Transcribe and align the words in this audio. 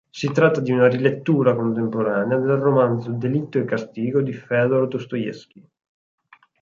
Si 0.09 0.31
tratta 0.33 0.61
di 0.61 0.71
una 0.71 0.87
rilettura 0.87 1.53
contemporanea 1.53 2.39
del 2.39 2.55
romanzo 2.55 3.11
"Delitto 3.11 3.59
e 3.59 3.65
castigo" 3.65 4.23
di 4.23 4.31
Fëdor 4.33 4.87
Dostoevskij. 4.87 5.63